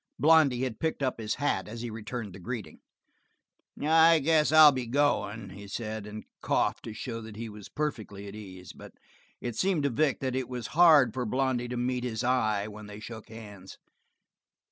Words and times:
Blondy 0.17 0.63
had 0.63 0.79
picked 0.79 1.03
up 1.03 1.19
his 1.19 1.35
hat 1.35 1.67
as 1.67 1.81
he 1.81 1.91
returned 1.91 2.33
the 2.33 2.39
greeting. 2.39 2.79
"I 3.79 4.17
guess 4.17 4.51
I'll 4.51 4.71
be 4.71 4.87
going," 4.87 5.51
he 5.51 5.67
said, 5.67 6.07
and 6.07 6.23
coughed 6.41 6.85
to 6.85 6.93
show 6.95 7.21
that 7.21 7.35
he 7.35 7.49
was 7.49 7.69
perfectly 7.69 8.27
at 8.27 8.33
ease, 8.33 8.73
but 8.73 8.93
it 9.41 9.55
seemed 9.55 9.83
to 9.83 9.91
Vic 9.91 10.19
that 10.19 10.35
it 10.35 10.49
was 10.49 10.65
hard 10.73 11.13
for 11.13 11.23
Blondy 11.27 11.67
to 11.67 11.77
meet 11.77 12.03
his 12.03 12.23
eye 12.23 12.67
when 12.67 12.87
they 12.87 12.99
shook 12.99 13.29
hands. 13.29 13.77